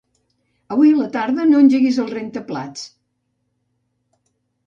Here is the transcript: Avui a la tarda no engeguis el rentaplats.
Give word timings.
Avui 0.75 0.93
a 0.93 1.01
la 1.01 1.09
tarda 1.15 1.45
no 1.49 1.59
engeguis 1.65 1.99
el 2.05 2.09
rentaplats. 2.15 2.87